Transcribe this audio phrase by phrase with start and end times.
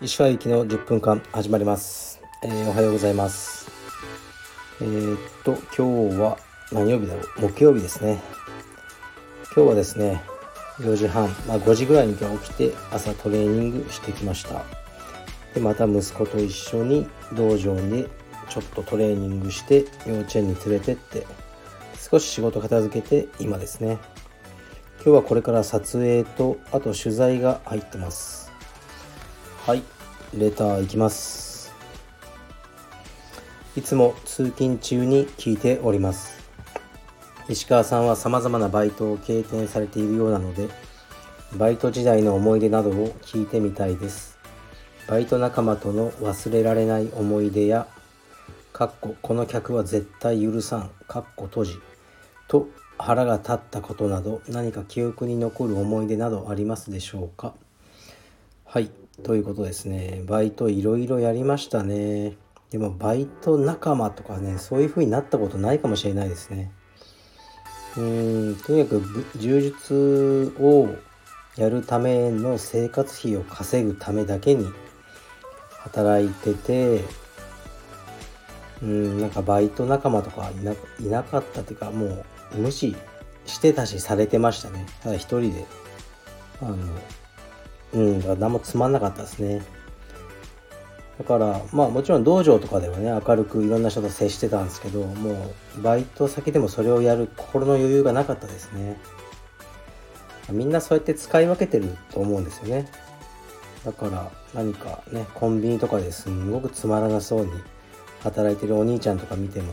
[0.00, 3.70] 石川行きの10分間始まります、えー、おはようございます。
[4.80, 6.38] えー、っと今日は
[6.72, 7.50] 何曜日だろう？
[7.52, 8.20] 木曜日ですね。
[9.54, 10.22] 今日はですね
[10.78, 14.64] 4時半、まあ、5時ぐらいに今日起きて朝トレーニングしてきました。
[15.54, 18.08] でまた息子と一緒に道場で
[18.48, 21.26] ちょっとトレーニングして幼稚園に連れてって
[21.98, 23.98] 少し仕事片付けて今ですね。
[24.96, 28.50] 今日はこれから撮影とあと取材が入ってます。
[29.66, 29.82] はい
[30.36, 31.72] レターいきます。
[33.76, 36.38] いつも通勤中に聞いております。
[37.48, 40.68] 石川さんは様々なバイトを経験されているようなので、
[41.56, 44.38] バイト時代の思い出などを聞いてみたいです。
[45.06, 47.86] バイト仲間との忘れられない思い出や、
[48.74, 51.78] かっここの客は絶対許さん、かっこ閉じ、
[52.48, 57.54] と腹が立ったことなど何か記憶に残る思い出などありますでしょうか？
[58.64, 58.90] はい、
[59.22, 60.22] ということですね。
[60.26, 62.34] バイトいろいろやりましたね。
[62.70, 66.70] でもバイト仲間とかね、そういう風になったことないかもしれないですね。
[67.96, 70.88] うんとにかく充実を
[71.56, 74.66] やるための生活費を稼ぐためだけに
[75.70, 77.04] 働いてて
[78.82, 82.96] うんなんかバイト仲間とかいないなかったっていうかもう無視
[83.46, 84.86] してたしされてましたね。
[85.02, 85.66] ただ一人で。
[86.60, 86.76] あの
[87.94, 89.62] うん何もつまんなかったですね。
[91.18, 98.96] だからまあもちろん道場とかではね明るくいろんな人と接してたんですけどもうバイト先でもそれをやる心の余裕がなかったですね。
[100.50, 102.88] みんなそうやって使い分けてると思うんですよね。
[103.84, 107.52] だから何かねコンビニとかですんごくつまらなそうに
[108.22, 109.72] 働いてるお兄ちゃんとか見ても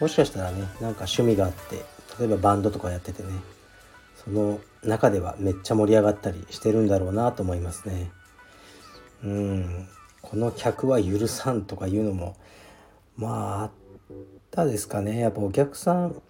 [0.00, 1.84] もしかしたらねなんか趣味があって
[2.18, 3.28] 例えばバンドとかやっててね
[4.24, 8.10] その中ではめっちゃ盛り上がったりしてるんだろうなと思いますね。
[9.22, 9.88] うん
[10.22, 12.36] この客は許さんとかいうのも
[13.16, 13.70] まああっ
[14.50, 15.18] たですかね。
[15.18, 16.22] やっぱお客さん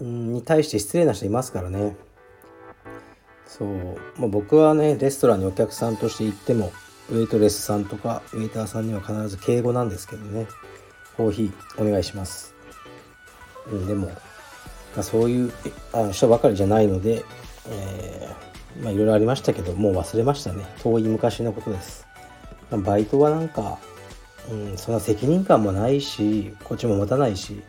[0.00, 1.96] に対して失礼な人いますからね。
[3.46, 6.72] そう、まあ、僕はねレストランにお客さんとして行っても
[7.10, 10.46] ウェイトレスさんとかウェイターさんには必ず敬語なんですけどね。
[11.16, 12.54] コーヒーお願いします、
[13.70, 14.10] うん、でも、
[14.94, 15.52] まあ、そういう
[15.92, 17.24] あ人ばかりじゃないので、
[17.68, 20.64] えー、まあいろいろありましたけどもう忘れましたね。
[20.82, 22.06] 遠い昔のことです。
[22.70, 23.78] バイトはなんか、
[24.50, 27.62] うん、そんな責任感もないしこっちも持たないし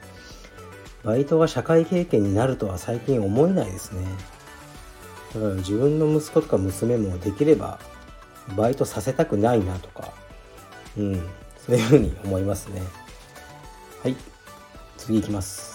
[1.04, 4.06] バイトが社会経験になるとは最近思えないですね。
[5.34, 7.80] だから自分の息子とか娘もできれば
[8.56, 10.14] バイトさせたくないなとか
[10.98, 11.14] うん
[11.66, 12.82] そういうふうに思いますね。
[14.04, 14.16] はい。
[14.98, 15.75] 次いきます。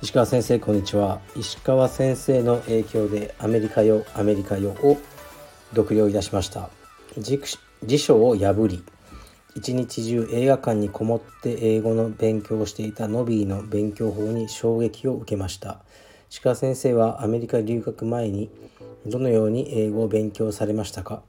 [0.00, 1.20] 石川先生こんにちは。
[1.34, 4.96] 石川先生の影響でアメリカよアメリカよを
[5.74, 6.70] 読了いたしました。
[7.16, 8.84] 辞書を破り
[9.56, 15.80] 一日中映画館にこもって英語の勉強をしていたノビーの勉強法に衝撃を受けました。
[16.44, 18.50] 鹿先生はアメリカ留学前に
[19.04, 21.24] どのように英語を勉強されましたか？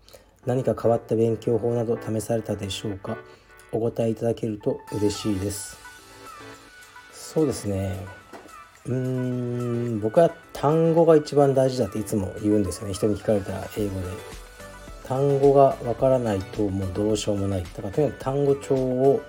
[0.46, 3.18] 何か変わった勉強法など試されたでしょうか？
[3.72, 5.76] お答えいただけると嬉しいです。
[7.12, 8.19] そうですね。
[8.88, 12.94] うん僕は単語が一番大事だっていつも言うんですよね。
[12.94, 14.08] 人に聞かれたら英語で。
[15.04, 17.64] 単語がわからないともうどうしようもない。
[17.64, 19.22] だからとにかく単語帳を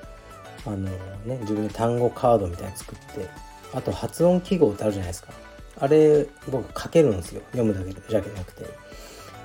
[0.67, 3.29] あのね自分で単語カードみたいに作って。
[3.73, 5.33] あと発音記号ってあるじゃないですか。
[5.79, 7.43] あれ僕書けるんですよ。
[7.53, 8.65] 読むだけじゃなくて。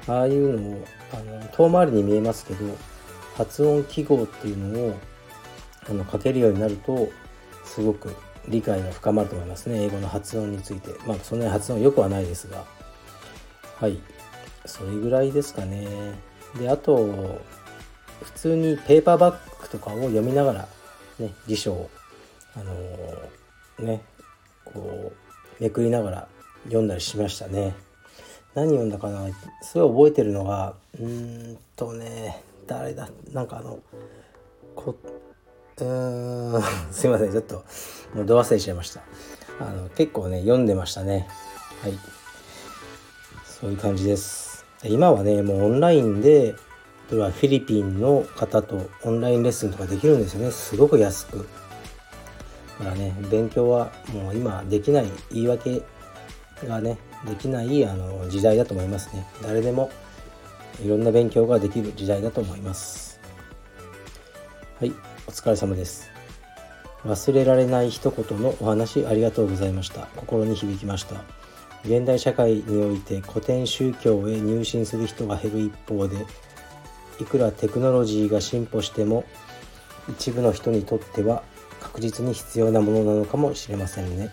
[0.08, 2.66] ああいうのをあの遠回りに見えますけど
[3.36, 5.00] 発音記号っていうのを
[5.90, 7.10] あの書けるようになると
[7.64, 8.16] すごく
[8.48, 9.84] 理解が深まると思いますね。
[9.84, 10.92] 英語の発音について。
[11.06, 12.64] まあそんなに発音よくはないですが。
[13.78, 14.00] はい。
[14.66, 15.88] それぐらいですかね。
[16.58, 16.98] であと
[18.24, 20.68] 普通にペーパーバッグとかを読みながら
[21.20, 21.90] ね辞書を
[22.56, 24.02] あのー、ね
[24.64, 25.12] こ
[25.60, 26.28] うめくりながら
[26.64, 27.76] 読んだりしましたね。
[28.54, 29.28] 何読んだかな。
[29.62, 33.10] すごい覚えてるのがうーんとね誰だ。
[33.32, 33.80] なんかあの
[34.76, 34.96] こ
[35.82, 36.64] うん。
[36.92, 37.66] すいませんちょっと
[38.14, 39.02] もうど忘れちゃいました。
[39.60, 41.28] あの結構ね読んでましたね。
[41.82, 42.00] はい。
[43.46, 44.66] そういう感じです。
[44.84, 46.56] 今はねもうオンラインで
[47.12, 50.52] 例えばフィリピンの方とオンラインレッスンとかできるんですよね。
[50.52, 51.48] すごく安く。
[52.80, 55.82] だからね勉強はもう今できない言い訳
[56.68, 59.28] がねできないあの時代だと思いますね。
[59.42, 59.90] 誰でも
[60.84, 63.20] いろんな勉強ができる時代だと思います。
[64.80, 65.15] はい。
[65.28, 66.12] お疲れ様です。
[67.04, 70.08] 忘れられない一言のお話ありがとうございました。
[70.16, 71.24] 心に響きました。
[71.84, 76.16] 現代社会において古典宗教へ入信する人が減る一方で
[77.20, 79.24] いくらテクノロジーが進歩しても
[80.10, 81.44] 一部の人にとっては
[81.80, 84.32] 確実に必要なものなのかもしれませんね。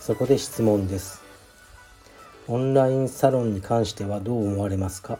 [0.00, 1.22] そこで質問です。
[2.48, 5.18] オンラインサロンに関してはどう思われますか？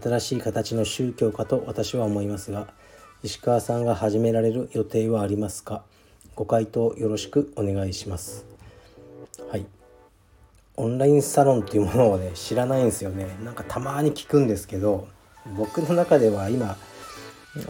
[0.00, 2.66] 新しい形の宗教かと私は思いますが
[3.24, 5.82] 石川さんが始められる予定はありますか？
[6.34, 8.44] ご回答よろしくお願いします。
[9.50, 9.64] はい。
[10.76, 13.34] オンラインサロンっていうものをね知らないんですよね。
[13.42, 15.08] なんかたまに聞くんですけど
[15.56, 16.76] 僕の中では今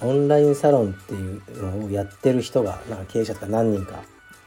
[0.02, 4.02] オンラインサロンっていうのをやってる人がなんか経営者とか何人か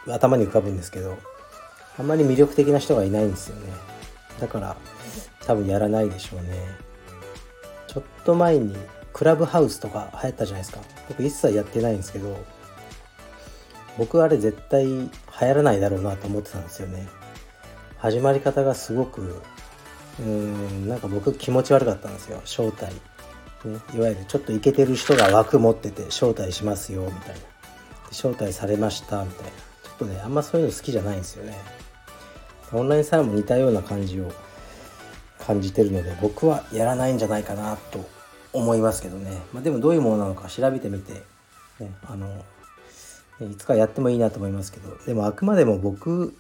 [0.10, 1.18] 頭に浮かぶんですけど
[1.98, 3.72] あんまり魅力的な人がいないんですよね。
[4.42, 4.76] だから
[5.46, 6.50] 多分やらないでしょうね。
[7.88, 8.76] ちょっと前に
[9.18, 10.80] クラブハウスとか流行ったじゃないですか。
[11.10, 12.38] 僕一切やってないんですけど
[13.98, 15.10] 僕あれ絶対流
[15.40, 17.08] 行らないだろうなと思ってたんですよね。
[17.98, 19.42] 始まり方がすごく
[20.20, 22.40] うーんなんか僕気持ち悪かったんですよ。
[22.46, 22.94] 招待、
[23.68, 27.42] ね、いわゆるちょっとイケてる人が枠持ってて招待しますよみたいな。
[28.12, 29.52] 招待されましたみたいな。
[29.52, 31.58] ちょっとねあんまそういうの好きじゃないんですよね。
[32.72, 34.32] オンラインサロンも似たような感じを
[35.40, 38.17] 感じてるので僕はやらないんじゃないかなと
[38.54, 41.14] 思いますけどね、まあ、でもどういうものなのか調べてみて、
[41.80, 42.44] ね、あの
[43.52, 46.36] いつかやってもいいなと思いますけどでもあくまでも僕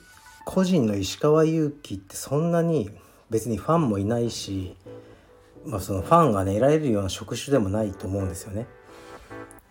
[0.45, 2.89] 個人の石川祐希ってそんなに
[3.29, 4.75] 別にファンもいないし、
[5.65, 8.67] まあ、そのファンがね得られるような職種でもないと思うんですよね。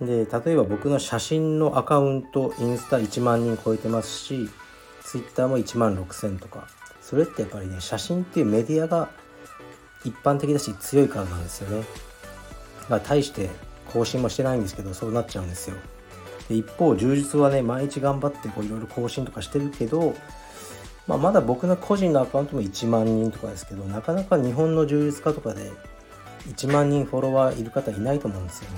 [0.00, 4.50] で例えば僕の写真のアカウントインスタ1万人超えてますし
[5.02, 6.68] ツイッターも1万6000とか
[7.00, 9.08] それってやっぱりね写真っていうメディアが
[10.04, 11.84] 一般的だし強いからなんですよね。
[12.88, 13.50] だから大して
[13.92, 15.76] 更新もしてないんですけどそうなっちゃうんですよ。
[16.48, 20.14] で一方充実はね毎日頑張ってこういろいろ更新とかしてるけど、
[21.06, 25.72] まあ、まだ僕の個人のアカウントも1万人とかですけどなかなか日本の充実家とかで
[26.48, 28.76] 1万人フォロワーいる方いないと思うんですよね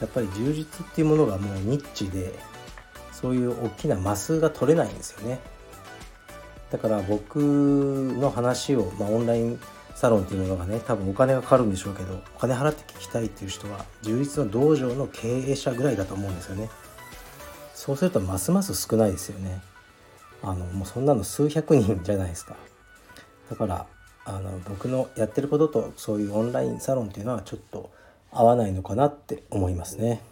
[0.00, 2.38] やっぱり充実っていうものがもうニッチで
[3.10, 5.40] そういう大きなマスが取れないんですよね
[6.70, 9.60] だから僕の話を、まあ、オンライン
[9.98, 16.70] サロンっていうのがね多分お金がかかるんでしょうけどお金払って聞きたいっていう人は充実の道場の経営者ぐらいだと思うんですよね。
[17.74, 19.60] そうするとますます少ないですよね。
[20.40, 22.54] あのもうそんなの数百人じゃないですか。
[23.50, 23.86] だから
[24.24, 27.90] あの僕のやってることとそういうオンラインサロンっていうのはちょっと
[28.30, 30.22] 合わないのかなって思いますね。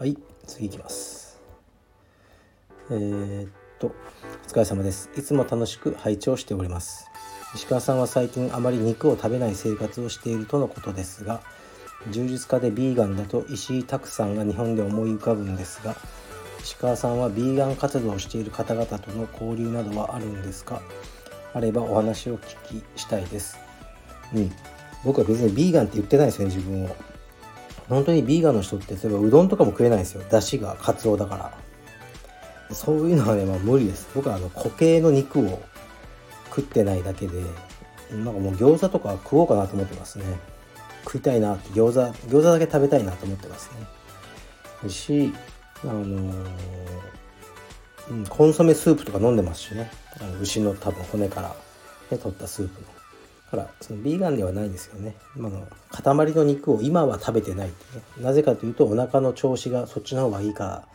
[0.00, 0.18] はい
[0.48, 1.40] 次いきます。
[2.90, 3.94] えー、っと
[4.46, 5.10] お疲れ様です。
[5.16, 7.08] いつも楽しく拝聴しております。
[7.54, 11.40] 石川さんは最近あまり肉を食べない生活をしているとのことですが
[12.10, 15.96] 充実家でビーガンだと石井拓さんが日本で思い浮かぶんですが
[16.60, 20.80] 石川さんはビーガン活動をしている方々との交流などはあるんですか？
[21.52, 23.58] あればお話を聞きしたいです。
[24.34, 24.50] うん。
[25.04, 26.96] 僕は別にビーガンって言ってないですね自分を。
[27.88, 30.22] 本当にビーガンの人って例えばうどんとかも食えないんですよ。
[30.30, 31.36] 出汁がカツオだか
[32.70, 32.74] ら。
[32.74, 34.08] そういうのはね、まあ、無理です。
[34.14, 35.62] 僕はあの固形の肉を
[36.54, 37.42] 食ってないだけで
[38.12, 40.24] なんかもう餃子とか食おうかなと思ってますね。
[41.04, 43.70] 食いたいなって餃子餃子だけ食べたいなと思ってます
[44.84, 44.88] ね。
[44.88, 45.32] し
[45.82, 46.32] あの、
[48.10, 49.90] うん、コンソメスープとか飲んでますしね。
[50.20, 51.56] あの牛の多分骨から、
[52.10, 52.94] ね、取ったスープの。
[53.50, 55.14] からそのビーガンではないんですよね。
[55.36, 58.02] 今の塊の肉を今は食べてないってね。
[58.20, 60.88] なぜかというとお腹の調子がそっちの方がいいから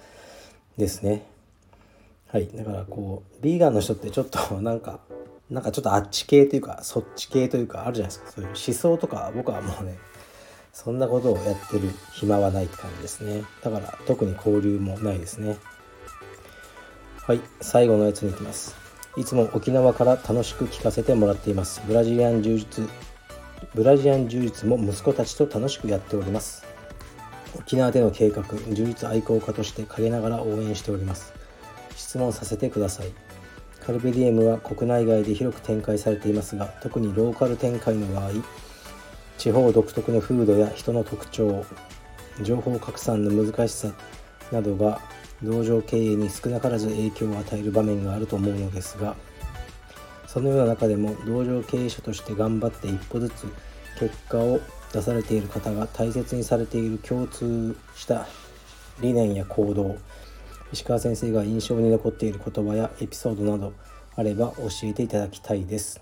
[0.78, 1.26] ですね。
[2.28, 2.48] はい。
[2.54, 5.00] だからこうビーガンの人ってちょっとなんか
[5.50, 8.32] なんかちょっとあっち系というかそっち系というかあるじゃないですか。
[8.32, 9.98] そういう思想とか僕はもうね
[10.72, 13.44] そんなことをやってる暇はないって感じですね。
[13.64, 15.58] だから特に交流もないですね。
[17.26, 18.76] はい最後のやつに行きます。
[19.18, 21.82] いつも沖縄から楽しく聞かせてもらっています。
[21.88, 22.88] ブラジリアン柔術
[23.74, 26.66] ブラジリアン柔術も息子たちと楽しくやっております。
[27.56, 31.34] 沖縄での計画柔術愛好家として陰ながら応援しております。
[31.96, 33.29] 質問させてください。
[33.90, 38.30] カルベディエムは国内外で広く展開されていますが特にローカル展開の場合
[39.40, 41.66] 地方独特の風土や人の特徴
[42.44, 43.92] 情報拡散の難しさ
[44.52, 45.02] などが
[45.42, 49.16] 道場経営に少なからず影響を与える場面があると思うのですが
[50.28, 53.48] そのような中でも道場経営者として頑張って一歩ずつ
[54.00, 54.60] 結果を
[54.94, 58.28] 出されている方が大切にされている共通した
[59.02, 59.98] 理念や行動
[60.72, 63.74] 石川先生が印象に残っている言葉やエピソードなど
[64.16, 66.02] あれば教えていただきたいです。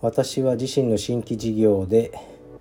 [0.00, 2.12] 私は自身の新規事業で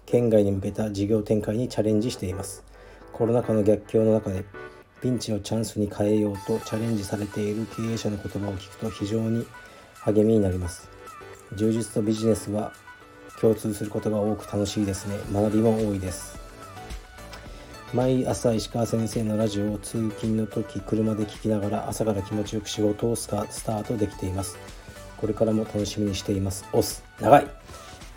[0.06, 2.64] 県外に向けた事業展開にチャレンジしています。
[3.12, 4.46] コロナ禍の逆境の中で
[5.02, 9.46] ピンチをチャンスに変えようとチャレンジされている経営者の言葉を聞くと非常に
[10.02, 10.90] 励みになります。
[11.56, 12.74] 充実とビジネスは
[13.42, 15.18] 共通することが多く楽しいですね。
[15.32, 16.43] 学びも多いです。
[17.94, 24.58] 毎朝石川先生のラジオを通勤の時車で聞きながら朝から気持ちよく仕事をスタートできています。
[25.18, 26.66] これからも楽しみにしています。
[26.74, 27.04] オス。
[27.22, 27.48] 長い。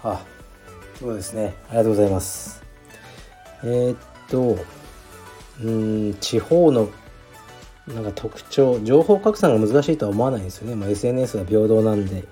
[0.03, 0.25] あ
[0.99, 1.55] そうですね。
[1.69, 2.63] ありがとうございます。
[3.65, 3.99] えー、っ
[4.31, 4.57] と
[5.63, 6.89] うん地方の
[7.87, 12.25] なんか特徴情報拡散が難しいとは思わないんですよね、まあ、SNS は平等なんで。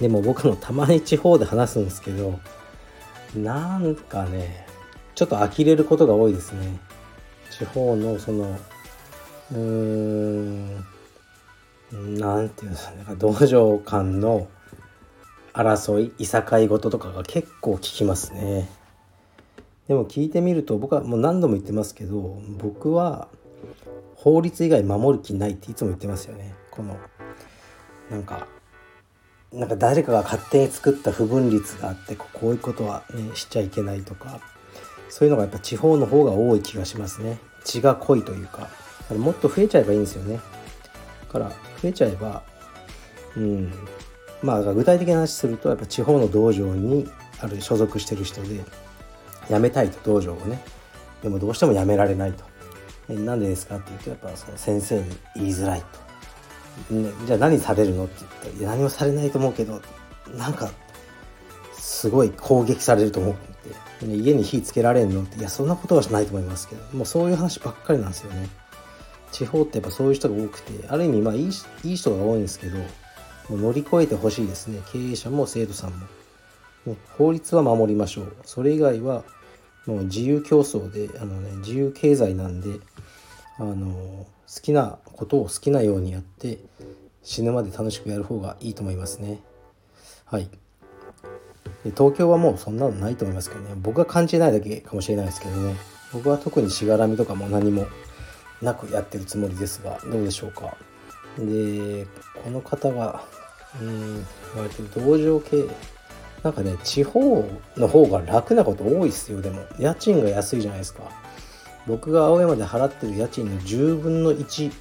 [0.00, 2.38] でも僕もたまに地方で話すんですけど
[3.34, 4.63] なんかね
[5.14, 6.78] ちょっと呆れることが多いですね。
[7.50, 8.58] 地方のその
[9.52, 10.84] うーん
[12.18, 13.04] なんていうんですかね。
[13.16, 14.48] 道場間の
[15.52, 18.68] 争いいさかい事とかが結構聞きますね。
[19.86, 23.28] でも聞いてみると僕はもう何度も言ってますけど僕は
[24.16, 26.54] 法律以外守る気ないっていつも言ってますよね。
[26.70, 26.96] この
[28.10, 28.48] なんか
[29.52, 34.40] なんか誰かが勝手に作った不分率があってこういうことは、ね、しちゃいけないとか。
[35.08, 37.38] そういうのがやっぱ地方の方が多い気がしますね。
[37.64, 38.68] 血が濃いというか。
[39.10, 40.40] もっと増えちゃえばいいんですよね。
[41.26, 41.50] だから
[41.82, 42.42] 増えちゃえば
[43.36, 43.72] うん。
[44.42, 47.08] まあ具体的な話するとやっぱ地方の道場に
[47.40, 48.64] ある所属してる人で
[49.48, 50.62] 辞めたいと道場をね
[51.22, 52.44] でもどうしても辞められないと。
[53.08, 55.04] なんでですかって言うとやっぱその先生に
[55.36, 55.82] 言いづらい
[56.88, 59.82] と、ね、じゃあ何されるのって言ったら何もされないと思うけど
[60.38, 60.70] なんか
[61.84, 63.34] すごい攻撃されると思っ
[64.00, 68.48] て家に火つけられんのっていやそんなことはしないと思いますけどもうそういう話ばっかりなんですよね。
[69.30, 71.50] 地方ってやっぱそういう人が多くてある意味まあいい
[71.84, 72.84] いい人が多いんですけども
[73.50, 74.80] う乗り越えてほしいですね。
[74.92, 76.06] 経営者も生徒さんも。
[76.86, 78.36] もう法律は守りましょう。
[78.44, 79.22] それ以外は
[79.86, 82.80] もう自由競争であの、ね、自由経済なんで
[83.58, 86.58] あの好きなことを好きなようにやって
[87.22, 89.40] 死ぬまで楽しくやる方がいいと思いますね。
[90.24, 90.48] はい。
[91.84, 93.74] で東京はもうそんなのないと思いますけどね。
[93.76, 95.76] 僕は感じないだけかもしれないですけどね。
[96.12, 97.86] 僕は特にしがらみとかも何も
[98.62, 100.76] なくやってるつもりですがどうでしょうか。
[101.38, 102.06] で
[102.42, 103.24] この方が
[103.80, 104.26] うん
[104.56, 105.64] 割と同情系。
[106.42, 109.64] なんかね地方の方が楽なこと多いっすよでも。
[109.78, 111.02] 家賃が安いじゃないですか。
[111.86, 114.72] 僕が青山で払ってる家賃の10分の1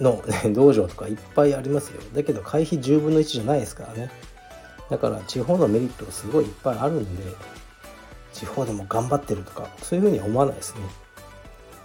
[0.00, 2.00] の、ね、道場とかいっぱいありますよ。
[2.14, 4.10] だけど会費10分の1じゃないですからね。
[4.90, 7.22] だから地方のメリットがすごいいっぱいあるんで
[8.32, 10.80] 地方でも頑張ってるとかそういうふうには思わないですね。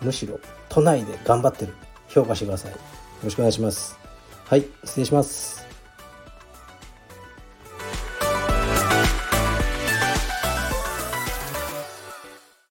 [0.01, 1.73] むしろ都内で頑張ってる。
[2.07, 2.71] 評価してください。
[2.71, 2.77] よ
[3.23, 3.97] ろしくお願いします。
[4.45, 5.64] はい失礼します。